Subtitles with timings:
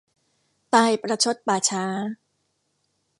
[0.73, 1.83] ตายประชดป่าช้า